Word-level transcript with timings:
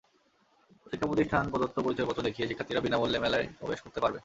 শিক্ষাপ্রতিষ্ঠান 0.91 1.43
প্রদত্ত 1.51 1.77
পরিচয়পত্র 1.79 2.25
দেখিয়ে 2.27 2.47
শিক্ষার্থীরা 2.47 2.83
বিনা 2.85 2.97
মূল্যে 2.97 3.19
মেলায় 3.19 3.47
প্রবেশ 3.59 3.79
করতে 3.81 3.99
পারবে। 4.03 4.19